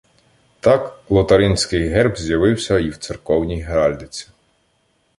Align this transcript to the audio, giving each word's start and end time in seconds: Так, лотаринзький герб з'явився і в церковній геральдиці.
Так, 0.59 1.03
лотаринзький 1.09 1.87
герб 1.89 2.17
з'явився 2.17 2.79
і 2.79 2.89
в 2.89 2.97
церковній 2.97 3.61
геральдиці. 3.61 4.27